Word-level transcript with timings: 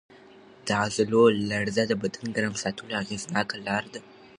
د 0.65 0.67
عضلو 0.81 1.21
لړزه 1.49 1.83
د 1.87 1.93
بدن 2.01 2.25
ګرم 2.35 2.53
ساتلو 2.63 2.91
اغېزناکه 3.01 3.57
لار 3.67 3.83
ده. 3.93 4.01